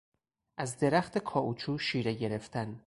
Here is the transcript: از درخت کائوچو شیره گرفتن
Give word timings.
از 0.57 0.79
درخت 0.79 1.17
کائوچو 1.17 1.77
شیره 1.77 2.13
گرفتن 2.13 2.79